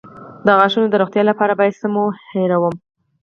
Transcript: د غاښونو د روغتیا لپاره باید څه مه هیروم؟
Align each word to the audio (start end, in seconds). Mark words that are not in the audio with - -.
د 0.45 0.47
غاښونو 0.57 0.87
د 0.89 0.95
روغتیا 1.01 1.23
لپاره 1.29 1.53
باید 1.59 1.77
څه 1.81 1.87
مه 1.93 2.03
هیروم؟ 2.31 2.75